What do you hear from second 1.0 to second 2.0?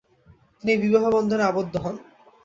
বন্ধনে আবদ্ধ হন।